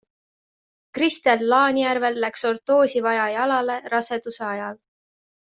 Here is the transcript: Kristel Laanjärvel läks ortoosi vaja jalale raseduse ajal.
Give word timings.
Kristel 0.97 1.43
Laanjärvel 1.51 2.17
läks 2.25 2.47
ortoosi 2.53 3.05
vaja 3.11 3.29
jalale 3.37 3.79
raseduse 3.97 4.47
ajal. 4.57 4.85